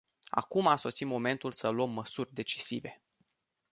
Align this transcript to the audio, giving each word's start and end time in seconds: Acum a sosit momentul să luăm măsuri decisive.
Acum 0.29 0.67
a 0.67 0.75
sosit 0.75 1.07
momentul 1.07 1.51
să 1.51 1.69
luăm 1.69 1.89
măsuri 1.89 2.33
decisive. 2.33 3.01